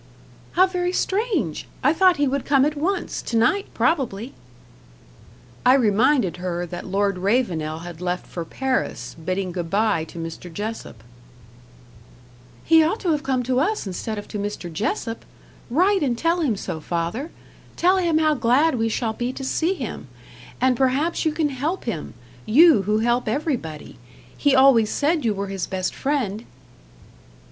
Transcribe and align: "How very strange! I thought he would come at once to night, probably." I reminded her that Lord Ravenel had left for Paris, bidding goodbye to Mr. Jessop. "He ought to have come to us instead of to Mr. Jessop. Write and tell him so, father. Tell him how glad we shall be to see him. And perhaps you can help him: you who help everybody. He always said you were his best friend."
"How 0.53 0.65
very 0.65 0.93
strange! 0.93 1.67
I 1.83 1.93
thought 1.93 2.17
he 2.17 2.27
would 2.27 2.43
come 2.43 2.65
at 2.65 2.75
once 2.75 3.21
to 3.21 3.37
night, 3.37 3.67
probably." 3.75 4.33
I 5.63 5.75
reminded 5.75 6.37
her 6.37 6.65
that 6.65 6.87
Lord 6.87 7.19
Ravenel 7.19 7.81
had 7.83 8.01
left 8.01 8.25
for 8.25 8.43
Paris, 8.43 9.15
bidding 9.23 9.51
goodbye 9.51 10.05
to 10.05 10.17
Mr. 10.17 10.51
Jessop. 10.51 11.03
"He 12.63 12.81
ought 12.83 12.99
to 13.01 13.11
have 13.11 13.21
come 13.21 13.43
to 13.43 13.59
us 13.59 13.85
instead 13.85 14.17
of 14.17 14.27
to 14.29 14.39
Mr. 14.39 14.73
Jessop. 14.73 15.23
Write 15.69 16.01
and 16.01 16.17
tell 16.17 16.41
him 16.41 16.55
so, 16.55 16.79
father. 16.79 17.29
Tell 17.75 17.97
him 17.97 18.17
how 18.17 18.33
glad 18.33 18.79
we 18.79 18.89
shall 18.89 19.13
be 19.13 19.31
to 19.33 19.43
see 19.43 19.75
him. 19.75 20.07
And 20.59 20.75
perhaps 20.75 21.25
you 21.25 21.31
can 21.31 21.49
help 21.49 21.83
him: 21.83 22.15
you 22.47 22.81
who 22.89 22.97
help 23.01 23.27
everybody. 23.27 23.99
He 24.35 24.55
always 24.55 24.89
said 24.89 25.23
you 25.23 25.35
were 25.35 25.49
his 25.49 25.67
best 25.67 25.93
friend." 25.93 26.43